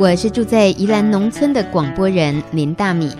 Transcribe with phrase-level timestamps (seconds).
[0.00, 3.10] 我是住在宜兰农村的广播人林大米，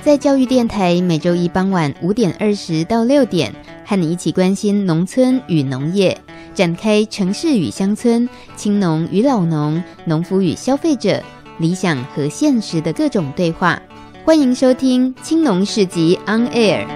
[0.00, 3.54] 在教育电台每周一傍晚五点二十到六点，
[3.84, 6.16] 和你一起关心农村与农业，
[6.54, 8.26] 展开城市与乡村、
[8.56, 11.22] 青农与老农、农夫与消费者、
[11.58, 13.78] 理想和现实的各种对话。
[14.24, 16.86] 欢迎收听《青农市集 On Air》。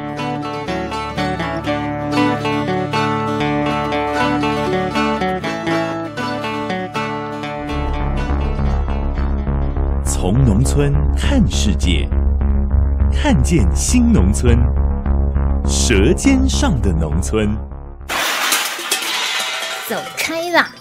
[10.74, 12.08] 村看世界，
[13.12, 14.58] 看见新农村，
[15.68, 17.56] 舌尖上的农村。
[19.88, 20.74] 走开啦！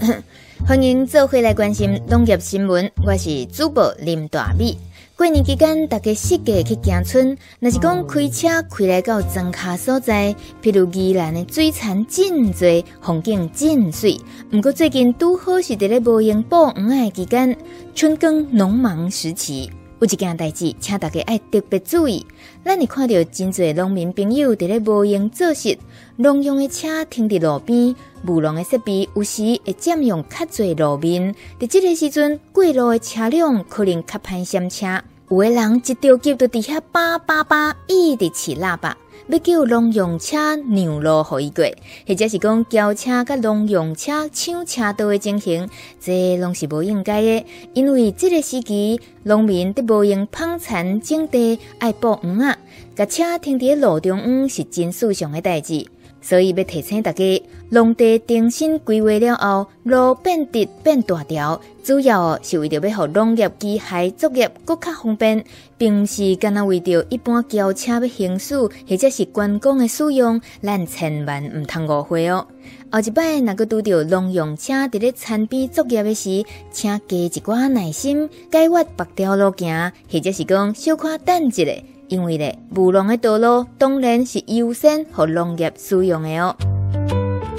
[0.66, 4.78] 欢迎做回来关心农业新闻，我是主播林大米。
[5.16, 7.38] 过年期间，大家适合去行村。
[7.60, 14.20] 若是讲开车开来到庄卡所在，譬如宜兰的水产真多，风景真水。
[14.50, 17.56] 不过最近拄好是伫咧无闲捕鱼的期间，
[17.94, 19.70] 春耕农忙时期，
[20.04, 22.26] 有一件代志，请大家爱特别注意。
[22.62, 25.78] 咱会看到真侪农民朋友伫咧无闲做事，
[26.16, 31.34] 农用的车停伫路边，务农的设备有时会占用较侪路面。
[31.58, 35.02] 伫这个时阵，过路的车辆可能较歹闪车。
[35.34, 38.96] 有的人一着急就伫遐叭叭叭一直起喇叭，
[39.26, 41.64] 要叫农用车让路互伊过，
[42.06, 45.68] 或者是讲轿车甲农用车抢车道的情形，
[46.00, 47.44] 这拢是无应该的。
[47.72, 52.56] 因为这个时期，农民伫无用捧田种地爱播黄啊，
[52.94, 55.84] 甲车停伫路中央是真事上的代志。
[56.24, 65.44] 所以要提醒大家，农地重新规划了后，路变直变大条，主要是为着要互农业机械作业更较方便，
[65.76, 72.46] 并不是干那为着一般轿车要行驶或者是观光的使用，咱千万唔通误会哦。
[72.90, 81.64] 后一摆若阁拄着农用车伫咧田边作业的时，请加一寡耐心，改挖白条路行，或者是讲小可等一下。
[82.08, 86.54] 因为咧，务农的道路当然是优先和农业使用的哦。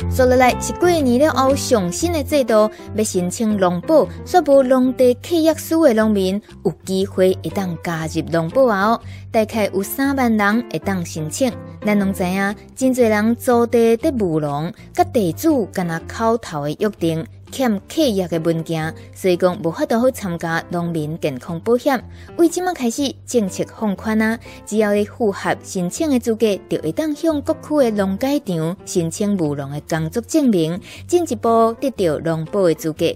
[0.10, 9.02] 接下来是过年了后上新的制度，要申请农保，煞无农地契约书的农民有机会会当加入农保哦。
[9.30, 11.52] 大概有三万人会当申请。
[11.86, 17.26] 咱拢知影，真侪人租地伫务农，甲地主干那口头的约定。
[17.52, 22.04] 欠契约的文件，所以讲无法度好参加农民健康保险。
[22.38, 33.14] 为即马开始政策放宽啊，只要你符合申请的资格，就会当向各区的农改场申请务农的工作证明，进一步得到农保的资格。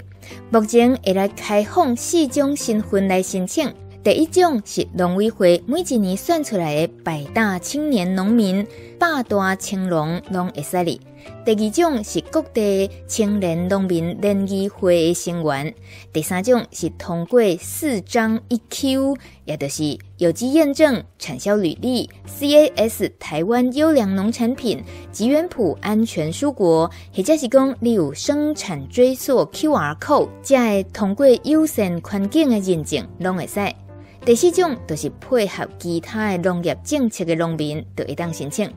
[0.51, 3.73] 目前会来开放四种身份来申请。
[4.01, 8.65] 第一种是农委会每一年选出来的百大青年农民，
[8.97, 11.01] 百大青农拢会使哩。
[11.45, 15.73] 第二种是各地青年农民联谊会的成员，
[16.13, 33.59] 第三种是通过四张一 Q，也就是有机验证、产销履历、CAS 台湾优良农产品、吉原谱安全蔬果，或者是讲你有生产追溯 QR code，才会通过优先环境的认证，拢会使。
[34.25, 38.69] 第四种就是配合其他的农业政策的农民，都会当申请。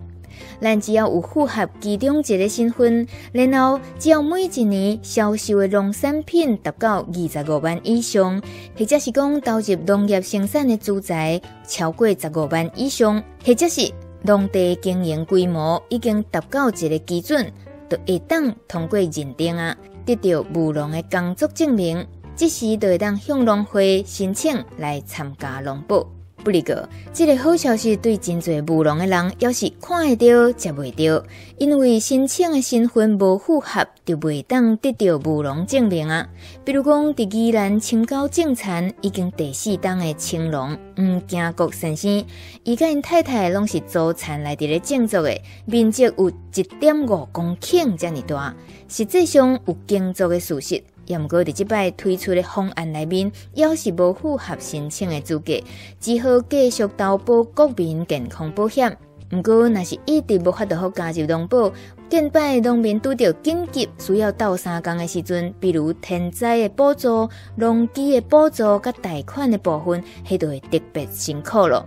[0.61, 8.41] 咱只要有符合其中一个身份，然后只要每一年销售的农产品达到二十五万以上，
[8.79, 13.93] 或者是讲投入农业生产的资材超过十五万以上，或者是
[14.23, 17.53] 农地经营规模已经达到一个基准，
[17.89, 19.77] 就会当通过认定啊，
[20.07, 26.07] 得到务农的工作证明，这时就会当向农会申请来参加农保。
[26.43, 31.25] 不哩个，这个好消息对真侪务农的人，要是看会到接袂到，
[31.57, 36.29] 因为申请的身份无符合，就袂当得到务农证明啊。
[36.65, 42.25] 比如讲，在宜兰青高种田已经第四档的青农吴建国先生，
[42.65, 48.55] 伊甲因太太拢是祖产来伫咧种作的，面积有一点五公顷这么大，
[48.89, 50.83] 实际上有耕作的事实。
[51.13, 55.53] 也毋过伫即摆推出的方案内面，要是无符合申请的资格，
[56.01, 58.97] 只好继续投保国民健康保险。
[59.31, 61.71] 毋过，若是一直无法度好加入农保，
[62.09, 71.87] 见摆农民拄着紧急需要斗相共的时阵，比如天灾的补助、农机的补助、甲贷款的部分，迄都会特别辛苦咯。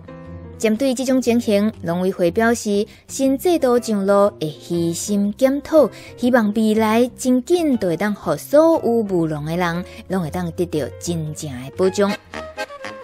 [0.57, 12.12] 针对这种情形，农委会表示，新制度上路会细心检讨，希望未来真紧都会当予所有务农的人，拢会当得到真正的保障。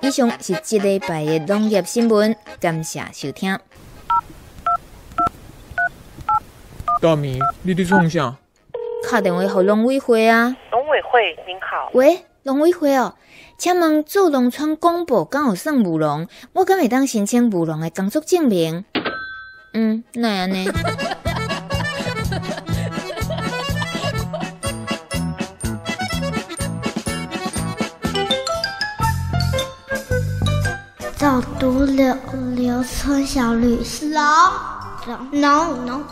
[0.02, 3.60] 以上是这礼拜的农业新闻，感谢收听。
[7.02, 8.38] 大米，你伫创啥？
[9.12, 10.56] 打电话给农委会啊。
[10.72, 11.90] 农委会您好。
[11.94, 13.14] 喂，农委会哦。
[13.62, 18.86] 请问做农村广播刚好算务农，我敢会当申请务农的工作证明？
[19.74, 20.66] 嗯，那样呢？
[31.16, 32.18] 走读农
[32.56, 34.12] 农村小旅行，
[35.06, 36.04] 农农农，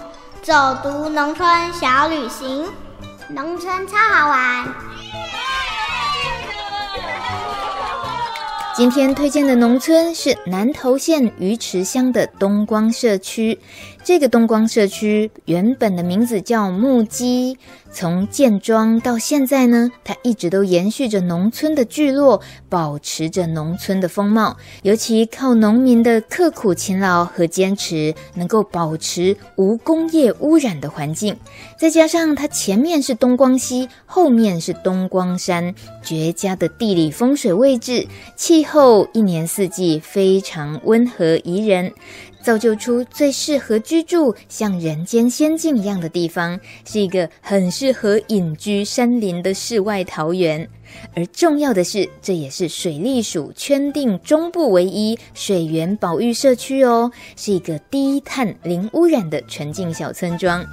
[0.43, 0.53] 走
[0.83, 2.67] 读农村小旅行，
[3.29, 4.67] 农村超好玩。
[8.79, 13.59] 今天推荐的农村是南投县鱼池乡的东光社区。
[14.09, 17.59] 这个东光社区原本的名字叫木基，
[17.91, 24.57] 从建庄到现在呢，它一直都延续着农村的聚落，保持着农村的风貌。
[24.81, 31.37] 尤其靠农民的刻苦勤劳和坚持，能够保持无工业污染的环境。
[31.77, 41.93] 再加上它前面是东光溪，后面是东光山，绝佳的地理风水位置，气候一年四季非常温和宜人。
[42.41, 50.67] 造就出最适合居住、像人间仙境一样的地方，是一个很适合隐居山林的世外桃源。
[51.15, 60.65] 而重要的是，这也是水利署圈定中部唯一水源保育社区哦，是一个低碳、零污染的纯净小村庄。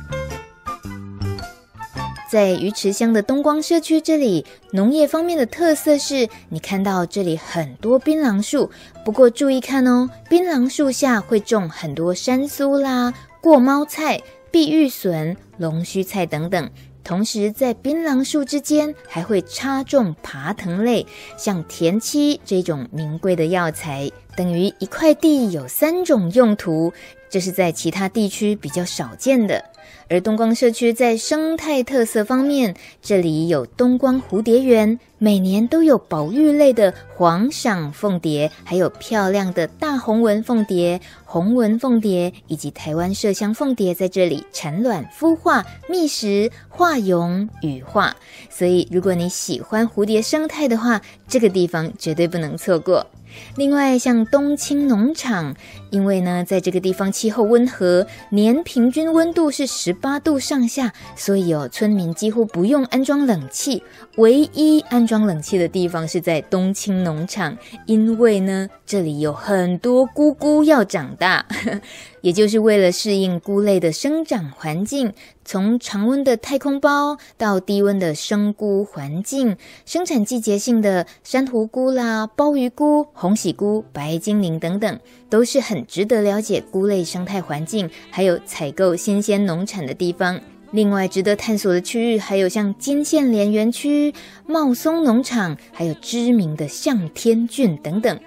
[2.28, 8.68] 在鱼池乡的东光社区这里，农业方面的特色是你看到这里很多槟榔树，
[9.04, 14.20] 不过注意看哦，槟榔树下会种很多山苏啦、过猫菜、
[14.50, 16.68] 碧玉笋、龙须菜等等，
[17.04, 21.06] 同时在槟榔树之间还会插种爬藤类，
[21.38, 26.92] 像田七这种名贵的药材，等于一块地有三种用途，
[27.30, 29.64] 这是在其他地区比较少见的。
[30.08, 48.14] 而东光社区在生态特色方面，这里有东光蝴蝶园，每年都有保育类的黄赏凤蝶，还有漂亮的大红纹凤蝶、红纹凤蝶以及台湾麝香凤蝶在这里产卵、孵化、觅食、化蛹、羽化。
[48.48, 53.04] 所以，如果你喜欢蝴蝶生态的话，这个地方绝对不能错过。
[53.56, 55.54] 另外，像冬青农场，
[55.90, 63.82] 因为呢，在这个地方气候温和，年平均温度是十八度上下，所以哦，村民几乎不用安装冷气。
[64.16, 67.56] 唯一安装冷气的地方是在冬青农场，
[67.86, 71.44] 因为呢，这里有很多菇菇要长大。
[72.26, 75.12] 也就是为了适应菇类的生长环境，
[75.44, 84.98] 从常温的太空包到低温的生菇环境，生产季节性的珊瑚菇啦、鲍鱼菇、红喜菇、白精灵等等，
[85.30, 90.40] 都是很值得了解菇类生态环境，还有采购新鲜农产的地方。
[90.72, 94.12] 另外，值得探索的区域还有像金线莲园区、
[94.48, 98.18] 茂松农场，还有知名的向天郡等等。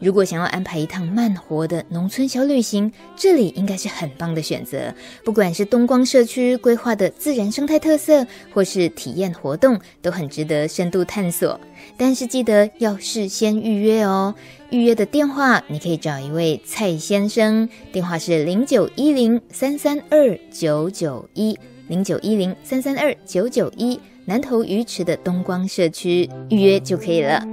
[0.00, 4.92] 如果想要安排一趟慢活的农村小旅行，这里应该是很棒的选择。
[5.24, 11.58] 不管是东光社区规划的自然生态特色，或是体验活动，都很值得深度探索。
[11.96, 14.34] 但是记得要事先预约哦。
[14.70, 27.46] 预约的电话你可以找一位蔡先生，电话是零九一零三三二九九一零九一零三三二九九一，南投鱼池的东光社区预约就可以了。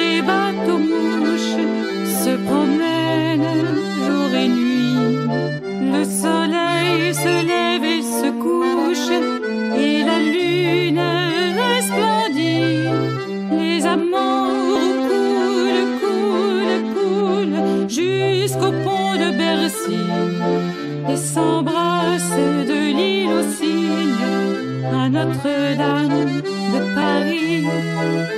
[0.00, 1.60] les bateaux mouches
[2.24, 4.96] se promènent jour et nuit.
[5.94, 9.12] Le soleil se lève et se couche
[9.76, 11.02] et la lune
[11.62, 12.88] resplendit.
[13.52, 20.02] Les amours coulent, coulent, coulent jusqu'au pont de Bercy
[21.10, 24.26] et s'embrassent de l'île au cygne
[24.92, 28.35] à Notre-Dame de Paris.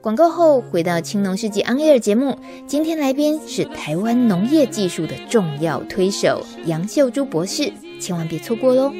[0.00, 7.70] 广告后回到青农世纪 On Air 节目，今天来宾是台湾农业技术的重要推手杨秀珠博士，
[8.00, 8.92] 千万别错过喽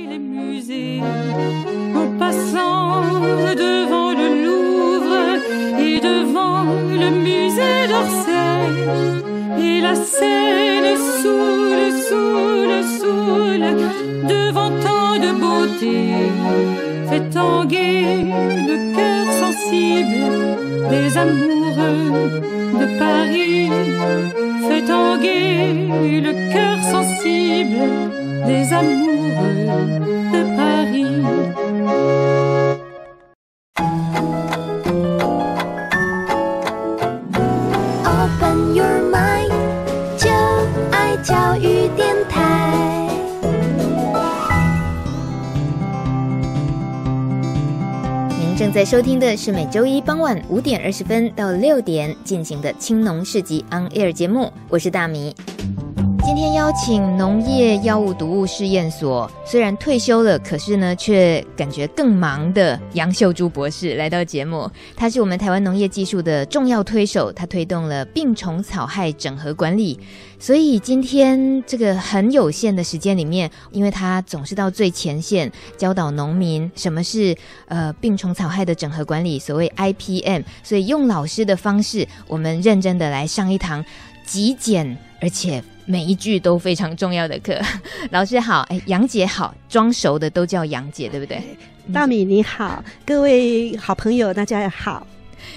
[21.18, 22.98] ！Open your mind，
[28.38, 29.17] 就爱教育。
[48.88, 55.37] 收听的是每周一傍晚五点二十分到六点进行的青农市集 On Air 节目，我是大米。
[56.28, 64.70] 今天邀请农业药物毒物试验所虽然退休了，可是呢却感觉更忙的杨秀珠博士来到节目。
[64.94, 69.99] 他是我们台湾农业技术的重要推手，他推动了病虫草害整合管理。
[70.38, 77.35] 所以今天这个很有限的时间里面，因为他总是到最前线教导农民什么是
[77.68, 80.42] 呃病虫草害的整合管理，所谓 IPM。
[80.62, 83.82] 所以用老师的方式，我们认真的来上一堂
[84.26, 85.64] 极简而且。
[85.90, 87.59] 每一句都非常重要的课，
[88.12, 91.42] 老师好，哎，杨姐好，装熟的都叫杨姐，对不对？
[91.95, 95.07] 大米你好，各位好朋友，大家好。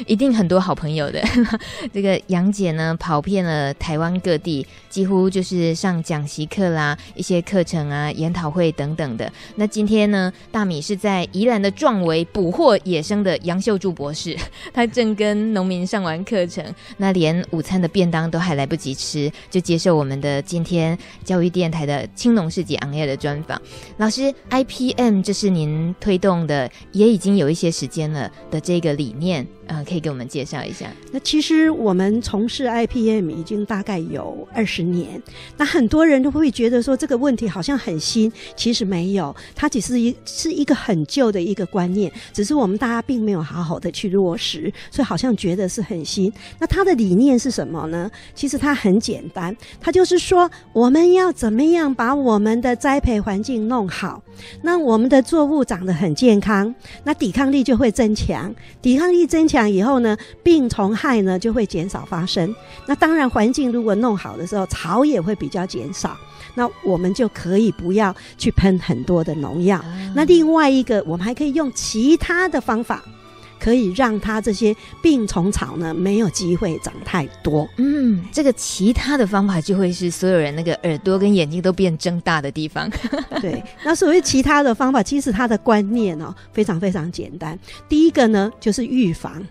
[0.07, 1.21] 一定很多好朋友的，
[1.93, 9.31] 这个杨姐呢，跑遍了台湾各地，几乎就是上讲习课啦，一些课程啊、研讨会等等的。
[9.55, 14.35] 那今天呢，大米是在宜兰的壮围捕获野生的杨秀柱博士，
[14.73, 16.63] 他正跟农民上完课程，
[16.97, 23.61] 那连午餐的便当都还来不及吃，就接受我们的今天教育电台的青农市集 On Air 的专访。
[23.95, 29.47] 老师，IPM 这是您推动的，也已经有一些时间了的这个理念。
[29.67, 30.91] 啊，可以给我们介绍一下。
[31.13, 35.21] 那其实我们从事 IPM 已经大概有二十十年。
[35.57, 46.31] 那很多人都会觉得说这个问题好像很新，其实没有，它只是一是一个很旧的一个观念，只是我们大家并没有好好的去落实，所以好像觉得是很新。
[46.59, 48.09] 那它的理念是什么呢？
[48.33, 54.21] 其实它很简单，它就是说我们要怎么样把我们的栽培环境弄好，
[54.63, 56.73] 那我们的作物长得很健康，
[57.03, 59.61] 那抵抗力就会增强，抵抗力增强。
[59.69, 62.53] 以后呢，病虫害呢就会减少发生。
[62.87, 66.17] 那当然，环境如果弄好的时候，草也会比较减少。
[66.55, 69.83] 那我们就可以不要去喷很多的农药。
[70.15, 73.01] 那另外一个，我们还可以用其他的方法，
[73.57, 77.65] 可以让它这些病虫草呢没有机会长太多。
[77.77, 82.89] 嗯，这个其他的方法就会是所有人那个耳朵跟眼睛都变睁大的地方。
[83.39, 87.57] 对，那所谓其他的方法，其实它的观念哦非常非常简单。
[87.87, 89.41] 第一个呢就是预防。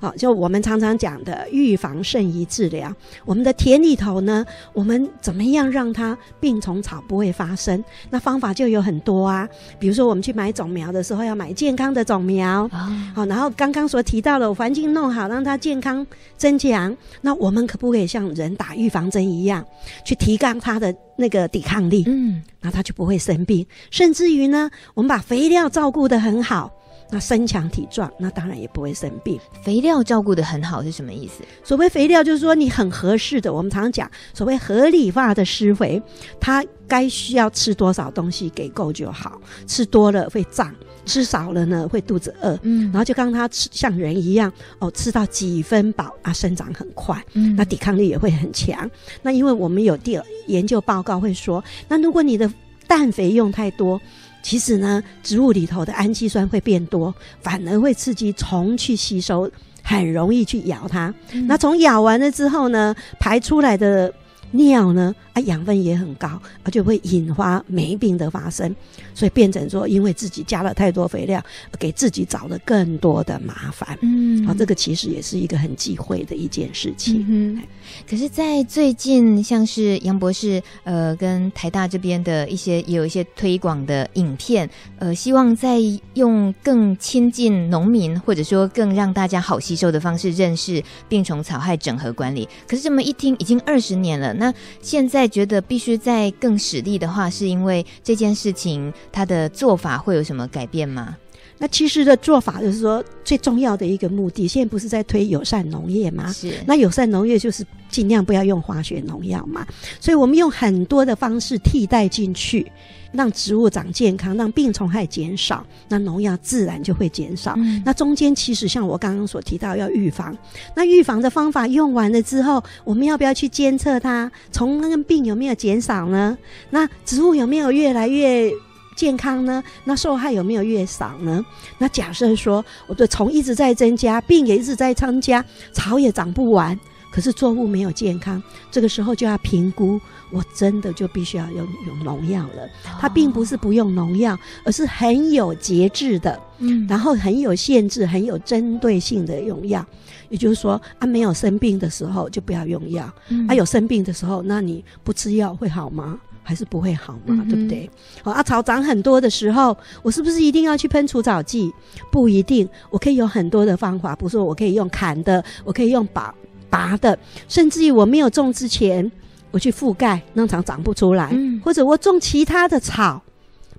[0.00, 2.90] 好，就我们常常讲的预防胜于治疗。
[3.26, 7.84] 我们的田里头呢，我们怎么样让它病虫草不会发生？
[8.08, 9.46] 那方法就有很多啊。
[9.78, 12.66] 比如说，我们去买种苗的时候，要买健康的种苗。
[13.14, 16.06] 好，然后刚刚所提到的环境弄好，让它健康
[16.38, 16.96] 增强。
[17.20, 19.62] 那我们可不可以像人打预防针一样，
[20.02, 22.04] 去提高它的那个抵抗力？
[22.06, 23.66] 嗯，那它就不会生病。
[23.90, 26.72] 甚至于呢，我们把肥料照顾得很好。
[27.10, 29.38] 那身强体壮，那当然也不会生病。
[29.62, 31.44] 肥料照顾得很好是什么意思？
[31.64, 33.52] 所谓肥料，就是说你很合适的。
[33.52, 36.00] 我们常常讲所谓合理化的施肥，
[36.38, 39.40] 它该需要吃多少东西给够就好。
[39.66, 40.72] 吃多了会胀，
[41.04, 42.58] 吃少了呢会肚子饿。
[42.62, 48.88] 嗯，然后就刚刚他吃像人一样哦，吃到几分饱啊，生长很快，嗯，那抵抗力也会很强。
[49.22, 52.48] 那因为我们有第二研究报告会说，那如果你的
[52.86, 54.00] 氮肥用太多。
[54.42, 59.50] 其实呢，植物里头的氨基酸会变多，反而会刺激虫去吸收，
[59.82, 61.12] 很容易去咬它。
[61.32, 64.12] 嗯、那虫咬完了之后呢，排出来的。
[64.52, 68.74] 尿呢，啊，养分也很高，而且会引发霉病的发生，
[69.14, 71.42] 所以变成说，因为自己加了太多肥料，
[71.78, 73.98] 给自己找了更多的麻烦。
[74.02, 77.24] 嗯，好，这个其实也是一个很忌讳的一件事情。
[77.28, 77.62] 嗯，
[78.08, 84.68] 可是，在最近，像是杨博士，呃，跟台大这边的一些，也有一些推广的影片，
[84.98, 85.78] 呃，希望在
[86.14, 92.48] 用更亲近农民，或者说更让大家好吸收的方式认识病虫草害整合管理。
[92.66, 94.32] 可是这么一听，已经二十年了。
[94.34, 101.16] 那现在觉得必须再更实力的话，是因为这件事情他的做法会有什么改变吗？
[101.60, 106.32] 那其实的做法就是说，最重要的一个目的，现在不是在推友善农业吗？
[106.32, 106.52] 是。
[106.66, 109.66] 那友善农业就是尽量不要用化学农药嘛，
[110.00, 112.66] 所以我们用很多的方式替代进去。
[113.12, 117.54] 让植物长健康，让病虫害减少，那农药自然就会减少。
[117.56, 120.38] 嗯、那中间其实像我刚刚所提到，要预防。
[120.76, 126.38] 那预防的方法用完了之后，我们要不要去监测它，从那个病有没有减少呢？
[126.70, 128.48] 那植物有没有越来越
[128.96, 129.62] 健康呢？
[129.84, 131.44] 那受害有没有越少呢？
[131.78, 136.78] 那假设说我的虫一直在增加，病也一直在增加，草也长不完。
[137.12, 142.68] 可是作物没有健康，这个时候就要评估，我真的就必须要用用农药了。
[143.00, 149.84] 它并不是不用农药，而是很有节制的，嗯，然后很有限制、很有针对性的用药。
[150.28, 156.16] 也就是说，啊，没有生病的时候就不要用药，嗯，啊，有生病的时候，那你不吃药会好吗？
[156.50, 157.88] 还是不会好嘛，嗯、对不对？
[158.24, 161.72] 好啊，草长很多的时候，我是不是一定要去喷除草剂？
[162.10, 166.34] 不一定，我可以有很多的方法，比如说我可以用砍的，我可以用拔
[166.68, 167.16] 拔的，
[167.46, 169.08] 甚至于我没有种之前，
[169.52, 173.22] 我去覆盖，让草长不出来，嗯、或者我种其他的草，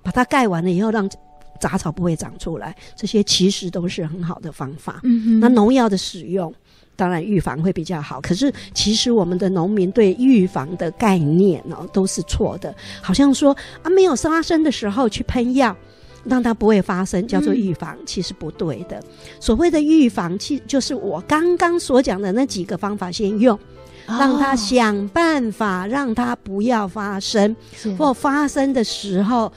[0.02, 1.06] 把它盖完了以后，让
[1.60, 5.00] 杂草不会长出来，这些其实都是很好的方法。
[5.02, 6.50] 嗯哼，那农药的使用。
[7.02, 8.20] 当然，预防会比较好。
[8.20, 12.72] 可是，其实我们的农民对预防的概念呢，都是错的。
[13.00, 15.76] 好像说啊，没有发生的时候去喷药，
[16.22, 19.02] 让它不会发生，叫做预防，其实不对的。
[19.40, 23.58] 所谓的预防，其实就是我刚刚所讲的那几个方法先用，
[24.06, 27.56] 让它想办法让它不要发生，
[27.98, 29.52] 或发生的时候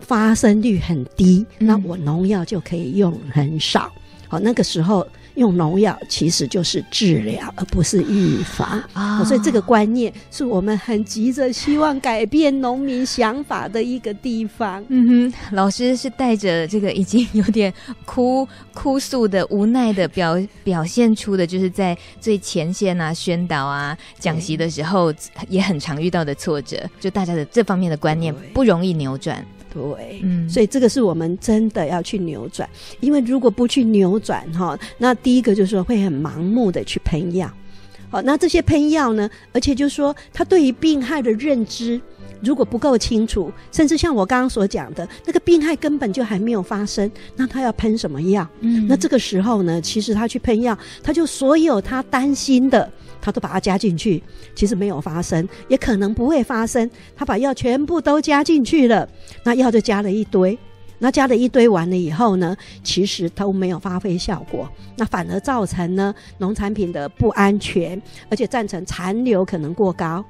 [0.00, 3.88] 发生率很低，那我农药就可以用很少。
[4.26, 5.06] 好，那个时候。
[5.36, 9.22] 用农药其实就是治疗，而不是预防啊！
[9.24, 14.84] 所以这个观念是我们很急着希望改变农民想法的一个地方。
[14.88, 17.72] 嗯哼，老师是带着这个已经有点
[18.04, 25.12] 哭哭诉的无奈的表表现出的，就是在最前线啊宣导啊讲习的时候
[25.48, 29.44] 也很常遇到的挫折，就大家的这方面的观念不容易扭转。
[29.76, 32.68] 对，嗯，所以这个是我们真的要去扭转，
[33.00, 37.50] 因为如果不去扭转哈，那第一个就是说会很盲目的去喷药，
[38.10, 42.00] 好，那这些喷药呢，而且就是说他对于病害的认知
[42.40, 48.46] 如果不够清楚，甚至像我刚刚所讲的那个病害根本就还没有发生，那他要喷什么药？
[48.60, 52.90] 嗯，那这个时候呢，其实他去喷药，他就所有他担心的。
[53.26, 54.22] 他都把它加进去，
[54.54, 56.88] 其实没有发生，也可能不会发生。
[57.16, 59.08] 他把药全部都加进去了，
[59.42, 60.56] 那药就加了一堆，
[61.00, 68.00] 那加了一堆完了以后呢，其实都没有发挥效果，那反而造成呢农产品的不安全，
[68.30, 70.24] 而且造成残留可能过高。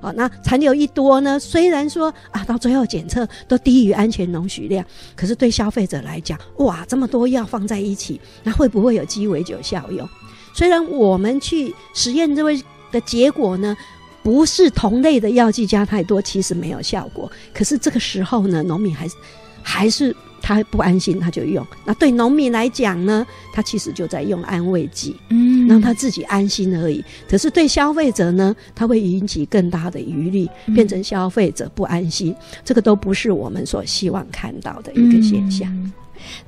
[0.00, 4.84] 哦，那残留一多呢，虽然说啊到最后检测都低于安全容许量，
[5.16, 10.06] 可是对消费者来讲，哇，这么多药放在一起，那会不会有鸡尾酒效用？
[10.54, 12.62] 虽然我们去实验这位
[12.92, 13.76] 的结果呢，
[14.22, 17.30] 不是同类的药剂加太多，其实没有效果。
[17.52, 19.16] 可是这个时候呢，农民还是
[19.62, 21.66] 还是他不安心，他就用。
[21.84, 27.04] 那对农民来讲呢，他其实就在用安慰剂，嗯，让他自己安心而已。
[27.28, 32.30] 可是对消费者呢，他会引起更大的疑虑，变成消费者不安心。
[32.30, 35.68] 嗯，这个都不是我们所希望看到的一个现象。
[35.68, 35.92] 嗯，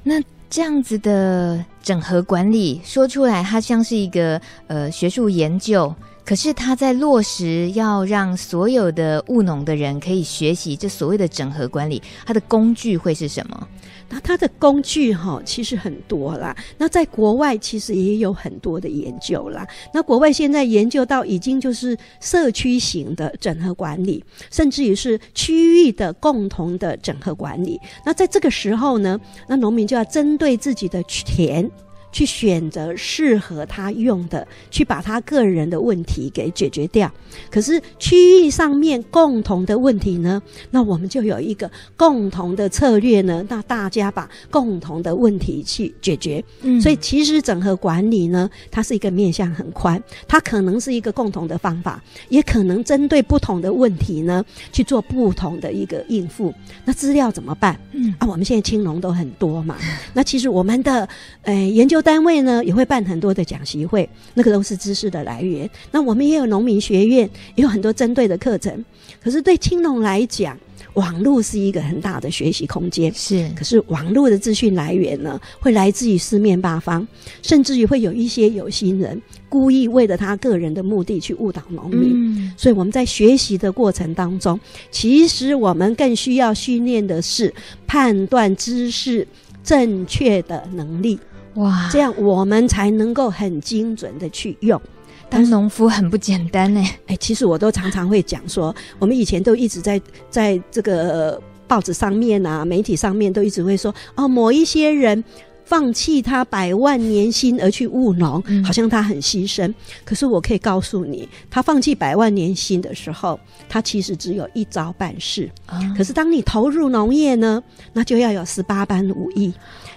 [0.04, 0.22] 那。
[0.56, 5.94] 这样子的整合管理说出来，它像是一个呃学术研究，
[6.26, 13.68] 可是他在落实要让所有的务农的人可以学习这所谓的整合管理，它的工具会是什么？
[14.08, 16.56] 那它的工具哈，其实很多啦。
[16.78, 19.66] 那在国外其实也有很多的研究啦。
[19.94, 27.80] 那国外现在研究到已经就是社区型的整合管理，甚至于是区域的共同的整合管理。
[28.04, 31.70] 那在这个时候呢，那农民就要针对自己的田。
[32.16, 37.12] 去选择适合他用的，去把他个人的问题给解决掉。
[37.50, 40.40] 可是区域上面共同的问题呢？
[40.70, 43.44] 那我们就有一个共同的策略呢。
[43.50, 46.42] 那大家把共同的问题去解决。
[46.62, 56.50] 嗯，所以其实整合管理呢，它是一个面向很宽，它可能是一个共同的方法，也可能针对不同的问题呢去做不同的一个应付。
[56.86, 57.78] 那资料怎么办？
[57.92, 59.76] 嗯啊，我们现在青龙都很多嘛。
[60.14, 61.06] 那其实我们的
[61.42, 62.02] 呃研究。
[62.06, 65.68] 单位呢也会办很多的讲习会，那个都是知识的来源。
[65.90, 68.84] 那我们也有农民学院，也有很多针对的课程。
[69.20, 70.56] 可是对青农来讲，
[70.94, 73.12] 网络是一个很大的学习空间。
[73.12, 77.04] 是，可是网络的资讯来源呢，会来自于四面八方，
[77.42, 82.12] 甚至于会有一些有心人故意为了他个人的目的去误导农民。
[82.14, 84.60] 嗯，所以我们在学习的过程当中，
[84.92, 87.52] 其实我们更需要训练的是
[87.84, 89.26] 判断知识
[89.64, 91.18] 正确的能力。
[91.56, 94.80] 哇，这样我们才能够很精准的去用。
[95.28, 96.80] 当农夫很不简单呢。
[97.06, 105.22] 哎，其实我都常常会讲说，我们以前都一直在在这个报纸上面啊、媒体上面都一直会说，哦，某一些人
[105.66, 109.70] 放弃他百万年薪而去务农，嗯、好像他很牺牲。
[110.04, 115.50] 可是我可以告诉你，他放弃百万年薪的时候，他其实只有一招办事。
[115.72, 117.60] 嗯、可是当你投入农业呢，
[117.92, 119.52] 那就要有十八般武艺。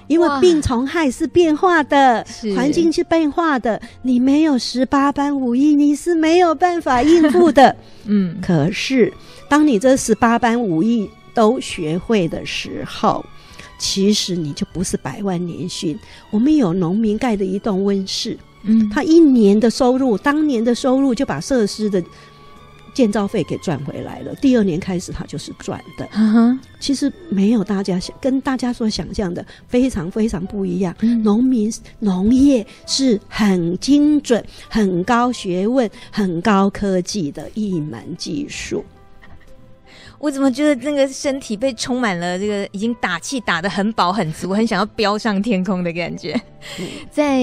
[0.08, 7.75] 因为病虫害是变化的，环境是变化的，你没有十八般武艺，你是没有办法应付的。
[8.10, 9.13] 嗯，可是
[9.47, 13.23] 当你这十八般武艺都学会的时候，
[13.80, 15.98] 其实你就不是百万年薪。
[16.30, 22.04] 我们有农民盖的一栋温室，嗯，他一年的收入，当年的收入就把设施的。
[22.92, 26.10] 建造费给赚回来了，第二年开始他就是赚的。
[26.82, 30.94] 其实没有大家想跟大家所想象的非常非常不一样。
[31.00, 38.84] 嗯、农民农业是很精准、很高学问、很高科技的一门技术。
[40.19, 46.39] 我怎么觉得那个身体被充满了这个已经打气打得很饱很足，很想要飙上天空的感觉？
[46.79, 47.41] 嗯、在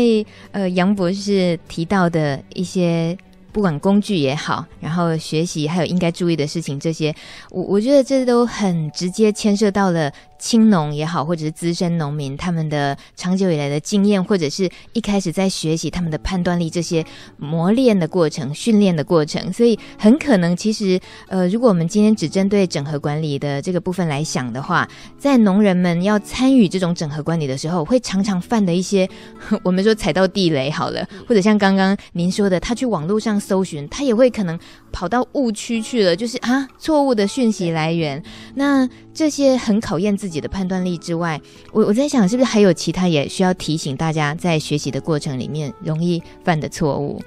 [0.53, 3.17] 呃杨博士提到的一些。
[3.53, 7.15] 不管工具也好，然后学习还有应该注意的事情，这些
[7.51, 10.13] 我我觉得这都很直接牵涉到了。
[10.39, 17.05] 青农也好，或者是资深农民，他们的长久以来的经验，或者是一开始在学习他们的判断力，这些
[17.37, 29.09] 磨练的过程、训练的过程，所以很可能，其实呃，如果我们今天只针对整合管理的这个部分来想的话，在农人们要参与这种整合管理的时候，会常常犯的一些，
[29.63, 34.59] 我们说踩到地雷好了，或者像刚刚您说的，他去网络上搜寻，他也会可能
[34.93, 38.23] 跑到误区去了，就是啊，错误的讯息来源，
[38.55, 38.89] 那。
[39.17, 41.41] 这些很考验自己的判断力之外，
[41.73, 47.19] 我我在想，是不是还有其他也需要提醒大家在学习的过程里面容易犯的错误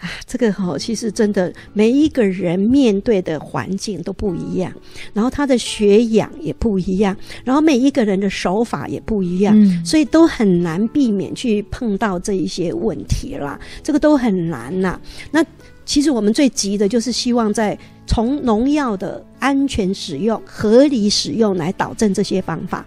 [0.00, 0.10] 啊？
[0.26, 4.72] 这个哈、哦，其实真的每一个人面对的环境都不一样，
[5.12, 13.56] 然后他的学养也不一样，然后每一个人的手法也不一样，嗯、所以都很难避免去碰到这一些问题啦。
[13.80, 15.00] 这个都很难呐、啊。
[15.30, 15.44] 那
[15.88, 17.76] 其实我们最急的就是希望在。
[18.10, 22.82] 从农药的安全使用、合理使用来导正这些方法，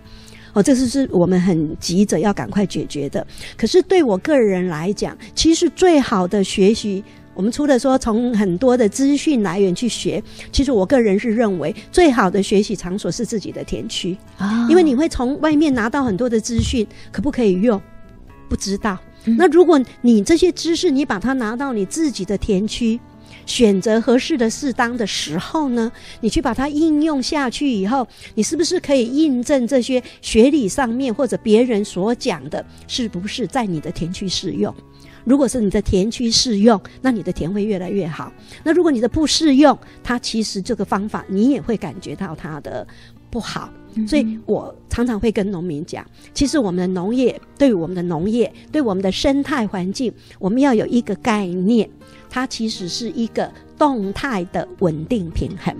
[0.52, 3.26] 哦，这是是我们很急着要赶快解决的。
[3.56, 7.04] 可是对我个人来讲，其实最好的学习，
[7.36, 17.80] 我们除了说从很多的资讯来源去学，其实我个人是认为最好的学习场所是自己的田区啊，因为你会从外面拿到很多的资讯，可不可以用？
[18.50, 18.98] 不知道。
[19.26, 23.00] 那如果你这些知识，你把它拿到你自己的田区。
[23.48, 34.74] 选择合适的、适当的时候呢，你去把它应用下去以后，你是不是可以印证这些学理上面或者别人所讲的，是不是在你的田区适用？
[35.24, 38.32] 如果是你的田区适用，那你的田会越来越好。
[38.64, 42.88] 那如果你的不适用，它其实这个方法你也会感觉到它的
[43.32, 43.70] 不好。
[44.08, 51.90] 所以我常常会跟农民讲，其实我们的农业对于我们的农业，对我们的生态环境，我们要有一个概念。
[52.30, 55.76] 它其实是一个动态的稳定平衡。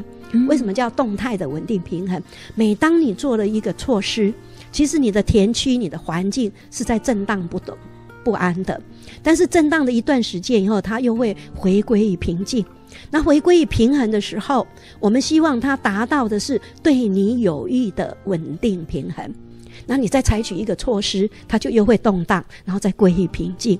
[0.48, 2.22] 为什么叫动态的稳定平衡？
[2.56, 4.34] 每当你做了一个措施，
[4.72, 7.78] 其实你的田区、你的环境是在震荡不动、
[8.24, 8.82] 不安的。
[9.24, 12.66] 但是震荡了一段时间以后，它又会回归于平静。
[13.10, 14.66] 那回归于平衡的时候，
[15.00, 19.34] 我们希望它达到的是对你有益的稳定平衡。
[19.86, 23.80] 那你再采取一个措施，它就又会动荡，然后再归于平静。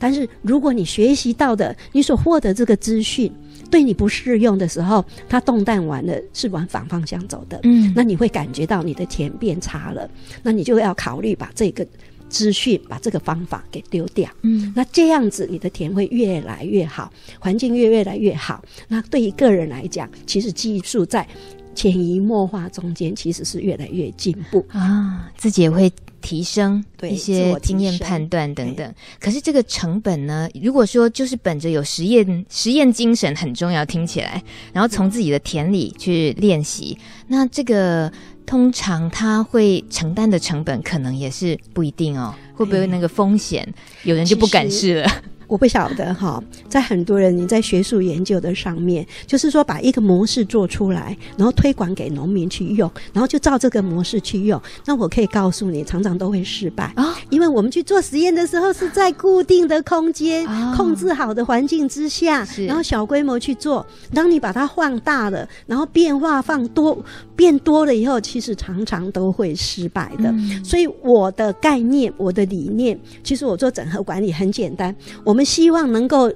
[0.00, 3.32] 但是，如果你学习到的，你所获得这个资讯
[3.68, 7.58] 对你不适用的时候，它动荡完了是往反方向走的。
[7.64, 10.08] 嗯，那你会感觉到你的钱变差了，
[10.40, 11.84] 那你就要考虑把这个
[12.28, 14.30] 资讯、把这个方法给丢掉。
[14.42, 18.62] 嗯，那这样子你的田会越来越好，环境越越来越好。
[18.88, 21.26] 那对于个人来讲，其实技术在
[21.74, 25.92] 潜移默化中间，其实是越来越进步啊，自己也会。
[26.20, 30.48] 提升一些经验判断等等，可是这个成本呢？
[30.60, 38.12] 如果说就是本着有实验实验精神很重要，听起来，然后从自己的田里去练习，那这个
[38.48, 43.68] 通常他会承担的成本可能也是不一定哦，会不会那个风险
[44.04, 45.22] 有人就不敢试了？
[45.48, 54.60] 我不晓得哈，在很多人你在学术研究的上面，就是说把一个模式做出来，然后推广给农民去用，然后就照这个模式去用。
[54.84, 63.84] 那我可以告诉你，常常都会失败啊，因为我们去做实验的时候是在固定的空间、控制好的环境之下，然后小规模去做。
[64.12, 67.02] 当你把它放大了，然后变化放多
[67.34, 70.30] 变多了以后，其实常常都会失败的。
[70.62, 75.37] 所以我的概念，我的理念，其实我做整合管理很简单，我。
[75.38, 76.28] 我们希望能够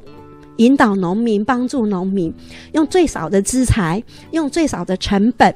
[0.59, 2.33] 引导农民，帮助农民
[2.73, 5.53] 用最少的资财，用最少的成本，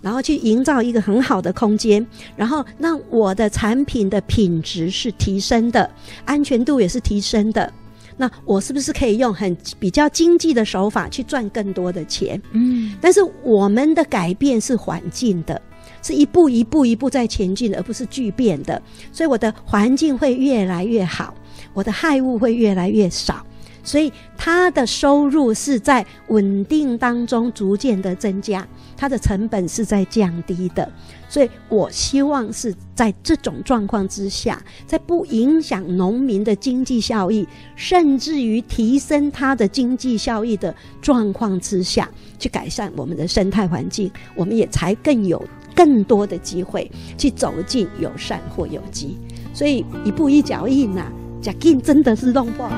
[0.00, 5.88] 然后去营造一个很好的空间，然后让我的产品的品质是提升的，
[6.24, 7.72] 安全度也是提升的。
[8.16, 12.42] 那我是不是可以用很比较经济的手法去赚更多的钱？
[12.50, 15.62] 嗯，但是我们的改变是环境的，
[16.02, 18.82] 是一步一步一步在前进的，而不是巨变的，
[19.12, 21.32] 所以我的环境会越来越好。
[21.74, 23.44] 我的害物会越来越少，
[23.82, 30.90] 所以它的收入是在稳定当中逐渐的增加，它的成本是在降低的。
[31.30, 45.42] 所以我希望是在这种状况之下，在不影响农民的经济效益，甚至于提升它的经济效益的状况之下，去改善我们的生态环境，我们也才更有
[45.74, 49.18] 更多的机会去走进友善或有机。
[49.52, 52.70] 所以一步一脚印呐、啊，脚印真的是弄不好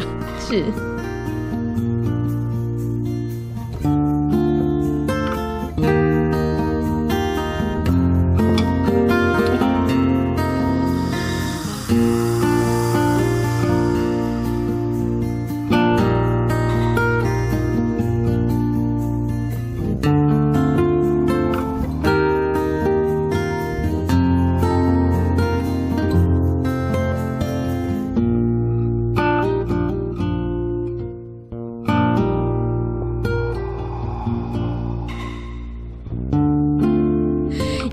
[0.40, 0.95] 是。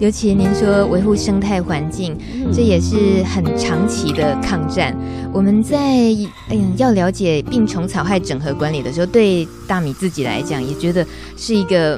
[0.04, 2.18] 尤其您说维护生态环境，
[2.52, 4.94] 这也是很长期的抗战。
[5.34, 5.78] 我们在
[6.50, 6.74] 嗯。
[6.76, 11.96] 要了解病虫草害整合管理的时候，对大米自己来讲，也觉得是一个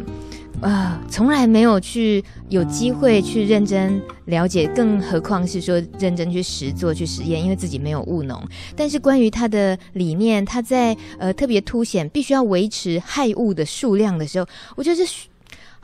[0.62, 8.39] 啊、呃，从来没有去有机会去认真了解，更何况是说认真去实做去实验，因为自己没有务农。
[8.76, 15.26] 但是关于它的理念，它在呃特别凸显必须要维持害物的数量的时候，我觉得是。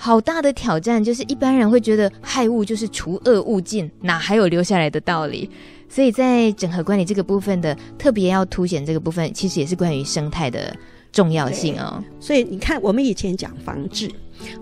[0.03, 5.47] 好大的挑战，就是一般人会觉得害物就是除恶务尽，哪还有留下来的道理？
[5.87, 10.75] 所以在整合管理这个部分的特别要凸显这个部分，其实也是关于生态的
[11.11, 12.03] 重要性哦。
[12.19, 14.09] 所以你看，我们以前讲防治，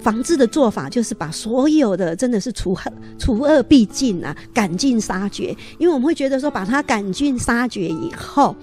[0.02, 8.54] 防治的做法就是把所有的真的是除恶除恶必尽啊，赶尽杀绝，因为我们会觉得说，把它赶尽杀绝以后。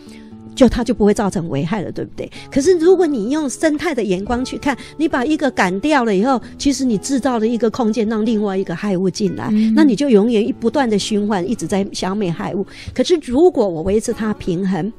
[0.57, 2.29] 就它就不会造成危害了，对不对？
[2.51, 12.67] 可是如果你用生态的眼光去看，你把一个赶掉了以后，其实你制造了一个空间，让另外一个害物进来，嗯、那你就永远不断的循环，一直在消灭害物。
[12.93, 14.93] 可是如果我维持它平衡。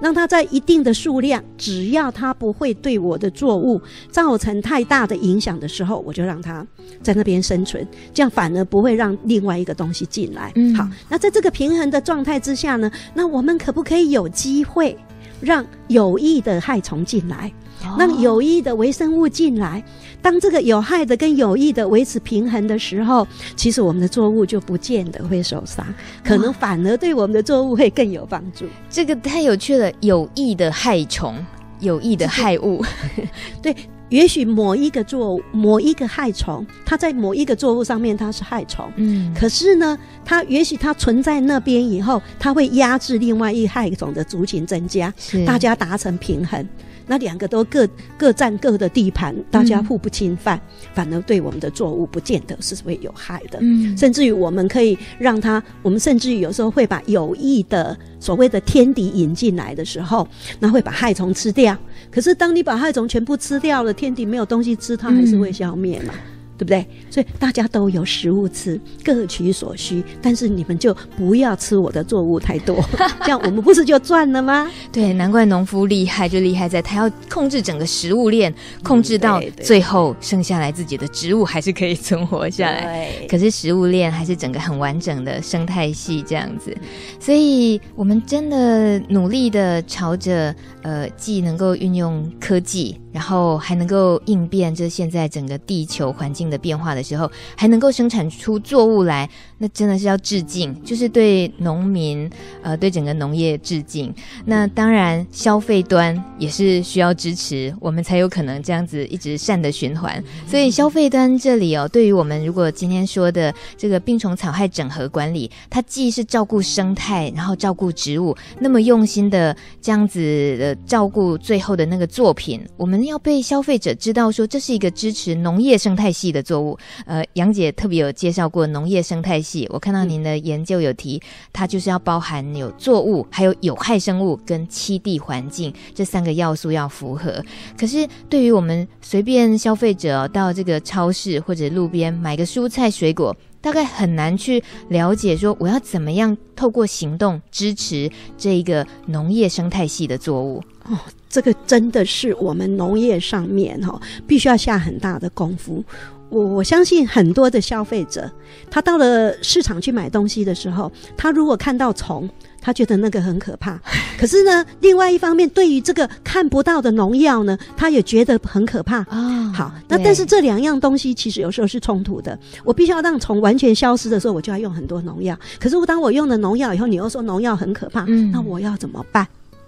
[0.00, 3.80] 让它在一定的数量，只要它不会对我的作物
[4.10, 6.66] 造成太大的影响的时候，我就让它
[7.02, 10.52] 在那边生存，这样反而不会让另外一个东西进来。
[10.56, 14.96] 嗯，好，那在这个平衡的状态之下呢，那我们可不可以有机会
[15.44, 17.52] 让有益的害虫进来？
[17.98, 19.84] 让有益的微生物进来，
[20.22, 25.84] 当这个有害的跟有益的维持平衡的时候，其实我们的作物就不见得会受伤，
[26.24, 28.64] 可能反而对我们的作物会更有帮助。
[28.88, 31.34] 这个太有趣了，有益的害虫，
[31.80, 32.82] 有益的害物，
[33.60, 33.76] 对，
[34.14, 45.12] 也许某一个作物、某一个害虫，它在某一个作物上面它是害虫，嗯，可是呢，它也许它存在那边以后，它会压制另外一害虫的族群增加，
[45.44, 46.64] 大家达成平衡。
[47.06, 53.58] 那两个都各各占各的地盘，大家互不侵犯，嗯，反而对我们的作物不见得是会有害的。
[53.60, 60.26] 嗯，甚至于我们可以让它，我们甚至于有时候会把有益的所谓的天敌引进来的时候，
[60.58, 61.76] 那会把害虫吃掉。
[62.14, 66.14] 可是当你把害虫全部吃掉了，天敌没有东西吃，它还是会消灭嘛。
[66.16, 66.86] 嗯对不对？
[67.10, 70.02] 所以大家都有食物吃，各取所需。
[70.22, 72.82] 但是你们就不要吃我的作物太多，
[73.22, 74.70] 这样我们不是就赚了吗？
[74.92, 83.08] 对，难怪农夫厉害，就厉害在他要控制整个食物链，控制到最后剩下来自己的植物还是可以存活下来。
[83.28, 86.76] 可是食物链还是整个很完整的生态系这样子，
[87.18, 93.00] 所以我们真的努力的朝着呃，既能够运用科技。
[93.14, 102.28] 然后还能够应变这现在整个地球环境的变化的时候，还能够生产出作物来，那真的是要致敬，就是对农民，
[102.60, 104.12] 呃，对整个农业致敬。
[104.44, 110.20] 那当然，消费端也是需要支持，我们才有可能这样子一直善的循环。
[110.48, 120.18] 所以消费端这里哦，对于我们如果今天说的这个病虫草害整合管理，它既是照顾生态，然后照顾植物，那么用心的这样子
[120.58, 123.03] 的照顾最后的那个作品，我们。
[123.06, 126.78] 要被消费者知道说，这是一个支持农业生态系的作物。
[127.06, 131.20] 呃，杨姐特别有介绍过农业生态系，我看到您的研究有提，
[131.52, 137.42] 它就是要包含有作物、还有有害生物跟栖地环境这三个要素要符合。
[137.78, 150.62] 可是对于我们随便消费者到这个超市或者路边买个蔬菜水果，大概很难去了解说我要怎么样透过行动支持这一个农业生态系的作物。
[150.84, 150.98] 哦，
[151.34, 155.82] 这个真的是我们农业上面哈，必须要下很大的功夫。
[156.28, 158.30] 我我相信很多的消费者，
[158.70, 163.80] 他到了市场去买东西的时候，他如果看到虫，他觉得那个很可怕。
[164.16, 168.98] 可是呢，另外一方面，对于这个看不到的农药呢，他也觉得很可怕。
[168.98, 172.38] 啊，好，那但是这两样东西其实有时候是冲突的。
[172.62, 175.36] 我必须要让虫完全消失的时候，我就要用很多农药。
[175.58, 179.26] 可是我当我用了农药以后，你又说农药很可怕，嗯，那我要怎么办？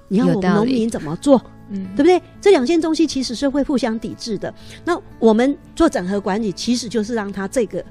[0.08, 1.42] 你要我们农民怎么做？
[1.70, 2.20] 嗯，对不对？
[2.40, 4.52] 这两件东西其实是会互相抵制的。
[4.84, 7.84] 那我们做整合管理，其实就是让它这个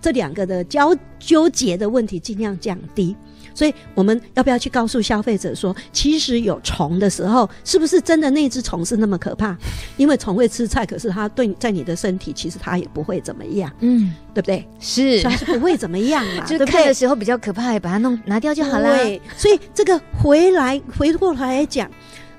[0.00, 3.16] 这两个的交纠结的问题尽量降低。
[3.54, 9.54] 所以我们要不要去告诉消费者说，其实有虫的时候，是不是真的那只虫是那么可怕？
[9.98, 14.66] 因为虫会吃菜，可是它对在你的身体其实它也不会怎么样，嗯，对不对？
[14.80, 16.44] 是，它是不会怎么样嘛。
[16.48, 18.96] 就看的时候比较可怕，把它弄拿掉就好了。
[18.96, 21.90] 对，所以这个回来回过头来讲，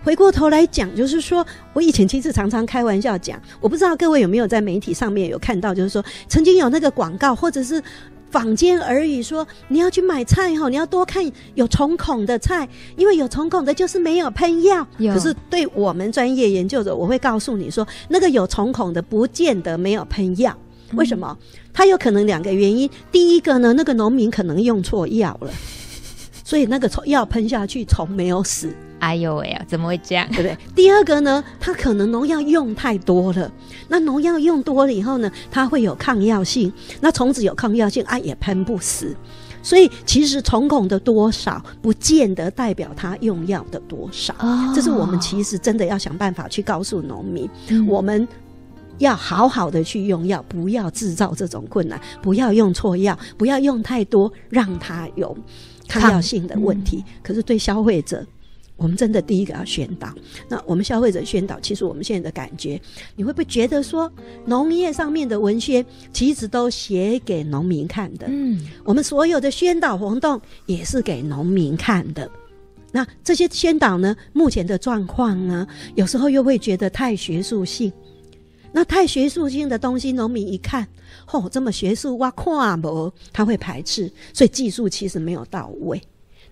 [0.04, 7.82] 回过头来讲，就是说我以前其实常常开玩笑讲，我不知道各位有没有在媒体上面有看到，就是说曾经有那个广告或者是。
[8.34, 14.84] 坊间耳语说，你要去买菜哈，你要多看有虫孔的菜，因为有虫孔的就是没有喷药。
[14.98, 20.58] 可是对我们专业研究者，我会告诉你说，那个有虫孔的不见得没有喷药。
[20.94, 21.38] 为什么？
[21.72, 22.90] 它有可能两个原因。
[23.12, 25.52] 第一个呢，那个农民可能用错药了，
[26.44, 28.76] 所以那个虫药喷下去，虫没有死。
[29.04, 30.26] 哎呦喂啊，怎么会这样？
[30.30, 30.58] 对不对？
[30.74, 33.52] 第二个呢，它可能农药用太多了。
[33.90, 36.72] 那农药用多了以后呢，它会有抗药性。
[37.02, 39.14] 那虫子有抗药性啊，也喷不死。
[39.62, 44.34] 所以其实虫孔的多少，不见得代表它用药的多少。
[44.40, 44.72] 哦。
[44.74, 48.26] 这是我们其实真的要想办法去告诉农民，嗯、我们
[49.00, 55.38] 要好好的去用药，不要制造这种困难，不要用错药，不要用太多，让它有
[55.90, 57.04] 抗药性的问题。
[57.06, 58.26] 嗯、可是对消费者。
[58.84, 60.14] 我们真的第一个要宣导，
[60.50, 62.80] 那我们消费者宣导，其实我们现在的感觉，
[63.16, 64.12] 你会不会觉得说，
[64.46, 68.28] 农业上面的文宣其实都写给农民看的？
[68.30, 72.30] 嗯，我们所有的宣导活动也是给农民看的。
[72.92, 75.66] 那这些宣导呢，目前的状况呢，
[75.96, 77.90] 有时候又会觉得太学术性。
[78.74, 80.86] 那太学术性的东西，农民一看，
[81.32, 86.02] 哦，这么学术，哇，看不，他会排斥，所以技术其实没有到位。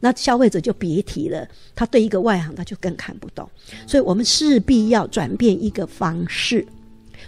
[0.02, 3.50] 那消费者就别提了，他对一个外行他就更看不懂，
[3.88, 6.66] 所以我们势必要转变一个方式。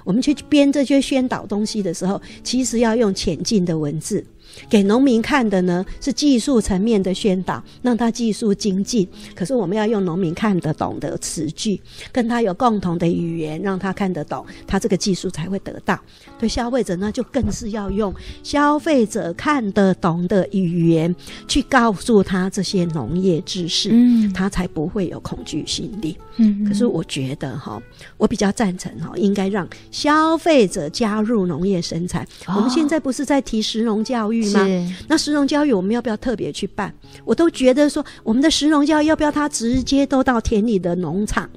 [0.03, 4.25] 我们去编这些宣导东西的时候，其实要用浅近的文字。
[4.69, 9.07] 给农民看的呢，是技术层面的宣导，让他技术精进。
[9.35, 11.79] 可是我们要用农民看得懂的词句，
[12.11, 15.99] 跟他有共同的语言，让他看得懂，他这个技术才会得到。
[16.39, 21.13] 对消费者呢，就更是要用消费者看得懂的语言
[21.47, 26.17] 去告诉他这些农业知识，嗯，他才不会有恐惧心理。
[26.37, 27.81] 嗯，可是我觉得哈，
[28.17, 32.23] 我比较赞成哈，应该让消费者加入农业生产。
[32.47, 34.95] 哦，我们现在不是在提食农教育吗？
[35.07, 36.93] 那石农教育我们要不要特别去办？
[37.25, 41.49] 我都觉得说，我们的石农教育要不要他直接都到田里的农场，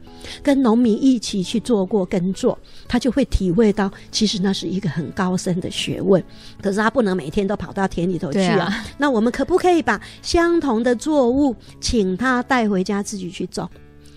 [0.42, 6.22] 跟农民一起去做过耕作，他就会体会到，其实那是一个很高深的学问。
[6.60, 8.66] 可是他不能每天都跑到田里头去啊。
[8.66, 13.68] 啊那我们可不可以把相同的作物，请他带回家自己去种？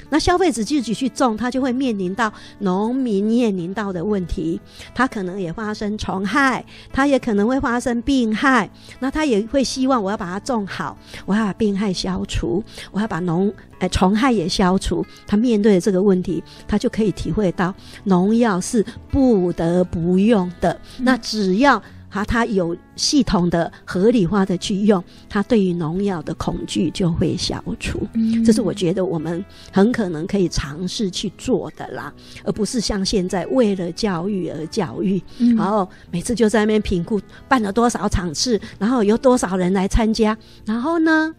[0.09, 4.59] 那消费者自己去种，他就会面临到农民面临到的问题，
[4.93, 8.69] 他可能也发生虫害，他也可能会发生病害。
[8.99, 15.05] 那他也会希望我要把它种好，我要把病害消除，我要把农呃虫害也消除。
[15.27, 17.73] 他面对这个问题，他就可以体会到
[18.05, 20.79] 农药是不得不用的。
[20.97, 21.81] 那只要。
[22.09, 27.99] 好，他有系统的、合理化的去用，他对于农药的恐惧就会消除。
[28.13, 32.11] 嗯，这是我觉得我们很可能可以尝试去做的啦，
[32.43, 41.33] 而不是像现在为了教育而教育，嗯，然后每次就在那边评估办了多少场次，然后有多少人来参加，然后呢，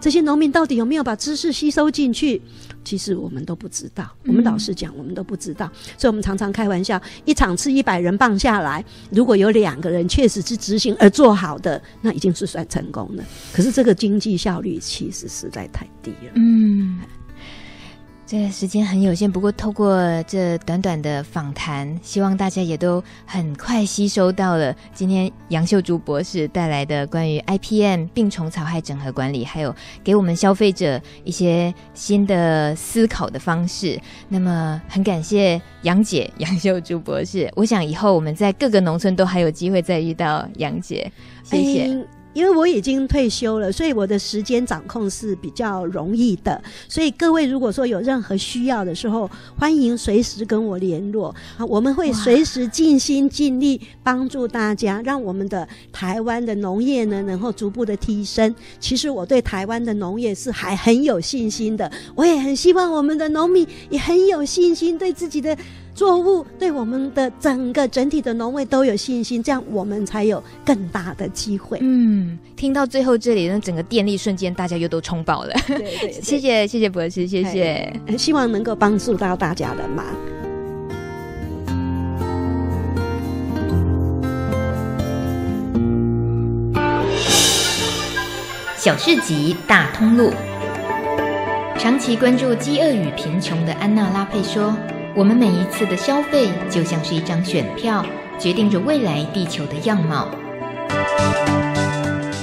[0.00, 2.40] 这些农民到底有没有把知识吸收进去？
[2.82, 13.24] 其实我们都不知道，我们老实讲，我们都不知道，嗯、所以我们常常开玩笑，一场次一百人棒下来，如果有两个人确实是执行而做好的，那已经是算成功了。
[13.52, 16.32] 可是这个经济效率其实实在太低了。
[16.34, 16.98] 嗯。
[18.30, 34.00] 这个时间很有限，不过透过这短短的访谈，希望大家也都很快吸收到了今天杨秀珠博士带来的关于 IPM 病虫草害整合管理，还有给我们消费者一些新的思考的方式。
[34.28, 37.52] 那么，很感谢杨姐杨秀珠博士。
[37.56, 41.10] 我想以后我们在各个农村都还有机会再遇到杨姐。
[41.42, 42.19] 谢谢。
[42.32, 46.62] 因为我已经退休了，所以我的时间掌控是比较容易的。
[46.88, 49.28] 所以各位如果说有任何需要的时候，
[49.58, 58.54] 欢迎随时跟我联络啊，我们会随时尽心尽力帮助大家，让我们的台湾的农业呢能够逐步的提升。
[58.78, 65.56] 其实我对台湾的农业是还很有信心的，我也很希望我们的农民也很有信心，对自己的。
[66.00, 71.76] 作物对我们的整个整体的农位都有信心，这样我们才有更大的机会。
[71.82, 75.52] 嗯，听到最后这里，那整个电力瞬间大家又都充饱了。
[75.66, 80.06] 对对，对， 谢谢谢谢博士，谢谢，希望能够帮助到大家的忙。
[88.74, 90.30] 小市集大通路，
[91.78, 94.74] 长期关注饥饿与贫穷的安娜拉佩说。
[95.16, 98.06] 我们每一次的消费，就像是一张选票，
[98.38, 100.28] 决定着未来地球的样貌。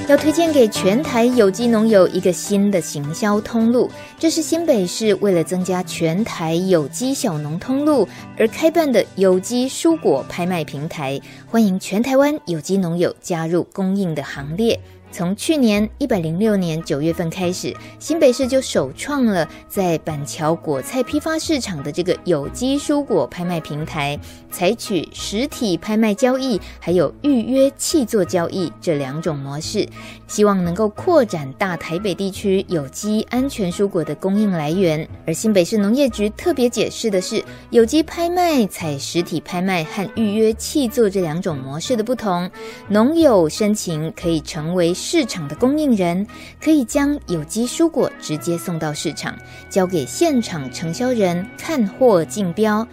[0.09, 3.89] 要推荐给全台有机农友一个新的行销通路，
[4.19, 8.07] 这是新北市为了增加全台有机小农通路
[8.37, 14.77] 而开办的有机蔬果拍卖平台，欢迎全台湾有机农友加入供应的行列。
[15.09, 24.19] 从去年一百零六年九月份开始，新北市就首创了在板桥果菜批发市场的这个有机蔬果拍卖平台，
[24.51, 29.87] 采取实体拍卖交易，还有预约契作交易这两种模式，
[30.27, 35.07] 希望能够扩展大台北地区有机安全蔬果的供应来源。
[35.25, 42.51] 而新北市农业局特别解释的是，有机拍卖采实体拍卖和预约契作这两种模式的不同，
[42.89, 44.93] 农友申请可以成为。
[44.97, 46.25] 市场的供应人
[46.59, 49.37] 可以将有机蔬果直接送到市场，
[49.69, 52.85] 交给现场承销人看货竞标。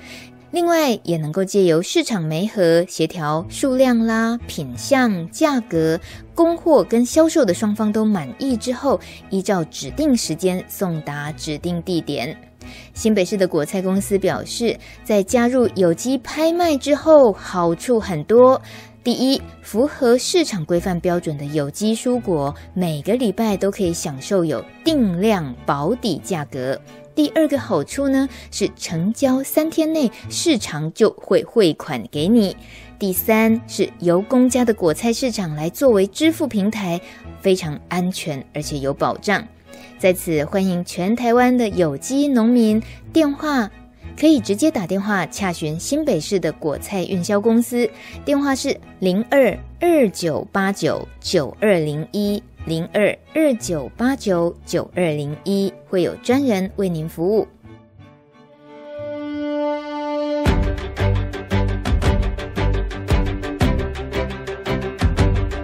[0.51, 5.99] 另外，也能够借由市场媒合协调数量啦、品相、价格，
[6.35, 9.01] 供货跟销售的双方都满意之后，
[9.31, 12.37] 依照指定时间送达指定地点。
[12.93, 18.61] 新北市的果菜公司表示，在加入有机拍卖之后，好处很多。
[19.05, 26.81] 第一，符合市场规范标准的有机蔬果，每个礼拜都可以享受有定量保底价格。
[27.15, 32.57] 第二个好处呢，是成交三天内市场就会汇款给你。
[32.99, 36.99] 第三，是由公家的果菜市场来作为支付平台，
[37.43, 39.47] 非常安全而且有保障。
[39.99, 42.83] 在此欢迎全台湾的有机农民
[43.13, 43.71] 电话。
[44.19, 47.89] 可以直接打电话洽询新北市的果菜运销公司，
[48.25, 57.47] 电话是零二二九八九九二零一零二二九八九九二零一，会有专人为您服务。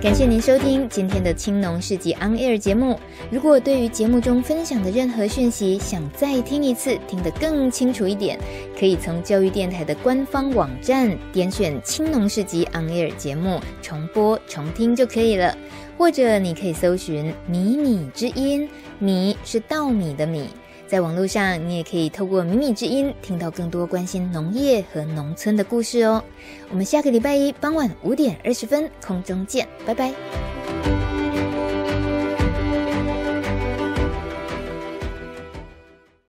[0.00, 2.98] 感谢您收听今天的青农市集 On Air 节目。
[3.30, 8.40] 如果对于节目中分享的任何讯息想再听一次，听得更清楚一点，
[8.78, 15.54] 可以从教育电台的官方网站点选青农市集 On Air 节目重播重听就可以了。
[15.98, 18.66] 或者你可以搜寻“米米之音”，
[18.98, 20.48] 米是稻米的米。
[20.90, 26.20] 在网络上，你也可以透过“米米之音”听到更多关心农业和农村的故事哦。
[26.68, 30.99] 我们下个礼拜一傍晚五点二十分空中见，拜拜。